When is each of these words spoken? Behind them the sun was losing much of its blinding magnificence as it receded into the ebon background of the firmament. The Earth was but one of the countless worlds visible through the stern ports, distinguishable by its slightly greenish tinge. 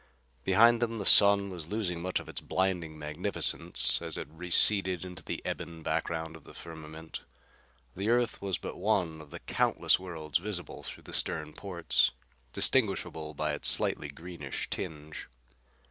Behind 0.43 0.81
them 0.81 0.97
the 0.97 1.05
sun 1.05 1.51
was 1.51 1.67
losing 1.69 2.01
much 2.01 2.19
of 2.19 2.27
its 2.27 2.41
blinding 2.41 2.97
magnificence 2.97 4.01
as 4.01 4.17
it 4.17 4.27
receded 4.31 5.05
into 5.05 5.21
the 5.23 5.43
ebon 5.47 5.83
background 5.83 6.35
of 6.35 6.43
the 6.43 6.55
firmament. 6.55 7.21
The 7.95 8.09
Earth 8.09 8.41
was 8.41 8.57
but 8.57 8.77
one 8.77 9.21
of 9.21 9.29
the 9.29 9.41
countless 9.41 9.99
worlds 9.99 10.39
visible 10.39 10.81
through 10.81 11.03
the 11.03 11.13
stern 11.13 11.53
ports, 11.53 12.13
distinguishable 12.51 13.35
by 13.35 13.53
its 13.53 13.69
slightly 13.69 14.07
greenish 14.07 14.71
tinge. 14.71 15.27